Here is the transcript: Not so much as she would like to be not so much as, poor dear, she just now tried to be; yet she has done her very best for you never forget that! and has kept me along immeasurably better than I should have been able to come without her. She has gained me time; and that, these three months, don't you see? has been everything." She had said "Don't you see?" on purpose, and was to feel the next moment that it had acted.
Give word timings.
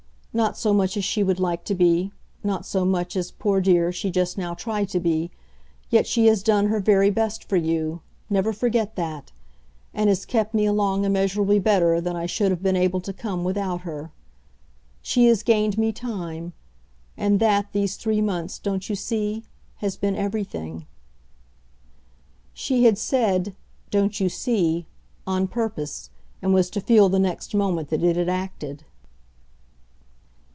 Not 0.33 0.55
so 0.57 0.71
much 0.73 0.95
as 0.95 1.03
she 1.03 1.23
would 1.23 1.41
like 1.41 1.65
to 1.65 1.75
be 1.75 2.13
not 2.41 2.65
so 2.65 2.85
much 2.85 3.17
as, 3.17 3.31
poor 3.31 3.59
dear, 3.59 3.91
she 3.91 4.09
just 4.09 4.37
now 4.37 4.53
tried 4.53 4.87
to 4.91 4.99
be; 5.01 5.29
yet 5.89 6.07
she 6.07 6.27
has 6.27 6.41
done 6.41 6.67
her 6.67 6.79
very 6.79 7.09
best 7.09 7.43
for 7.43 7.57
you 7.57 7.99
never 8.29 8.53
forget 8.53 8.95
that! 8.95 9.33
and 9.93 10.07
has 10.07 10.23
kept 10.23 10.53
me 10.53 10.65
along 10.65 11.03
immeasurably 11.03 11.59
better 11.59 11.99
than 11.99 12.15
I 12.15 12.27
should 12.27 12.49
have 12.49 12.63
been 12.63 12.77
able 12.77 13.01
to 13.01 13.11
come 13.11 13.43
without 13.43 13.81
her. 13.81 14.13
She 15.01 15.25
has 15.25 15.43
gained 15.43 15.77
me 15.77 15.91
time; 15.91 16.53
and 17.17 17.41
that, 17.41 17.73
these 17.73 17.97
three 17.97 18.21
months, 18.21 18.57
don't 18.57 18.87
you 18.89 18.95
see? 18.95 19.43
has 19.79 19.97
been 19.97 20.15
everything." 20.15 20.85
She 22.53 22.85
had 22.85 22.97
said 22.97 23.53
"Don't 23.89 24.17
you 24.21 24.29
see?" 24.29 24.85
on 25.27 25.49
purpose, 25.49 26.09
and 26.41 26.53
was 26.53 26.69
to 26.69 26.79
feel 26.79 27.09
the 27.09 27.19
next 27.19 27.53
moment 27.53 27.89
that 27.89 28.01
it 28.01 28.15
had 28.15 28.29
acted. 28.29 28.85